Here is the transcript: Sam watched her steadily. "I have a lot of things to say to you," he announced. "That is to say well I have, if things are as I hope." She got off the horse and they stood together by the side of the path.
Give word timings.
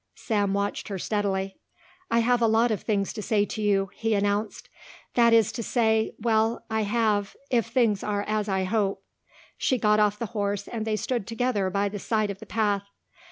Sam 0.15 0.55
watched 0.55 0.87
her 0.87 0.97
steadily. 0.97 1.57
"I 2.09 2.21
have 2.21 2.41
a 2.41 2.47
lot 2.47 2.71
of 2.71 2.81
things 2.81 3.13
to 3.13 3.21
say 3.21 3.45
to 3.45 3.61
you," 3.61 3.91
he 3.93 4.15
announced. 4.15 4.67
"That 5.13 5.31
is 5.31 5.51
to 5.51 5.61
say 5.61 6.15
well 6.19 6.65
I 6.71 6.81
have, 6.81 7.35
if 7.51 7.67
things 7.67 8.03
are 8.03 8.23
as 8.23 8.49
I 8.49 8.63
hope." 8.63 9.03
She 9.59 9.77
got 9.77 9.99
off 9.99 10.17
the 10.17 10.25
horse 10.33 10.67
and 10.67 10.87
they 10.87 10.95
stood 10.95 11.27
together 11.27 11.69
by 11.69 11.87
the 11.87 11.99
side 11.99 12.31
of 12.31 12.39
the 12.39 12.47
path. 12.47 12.81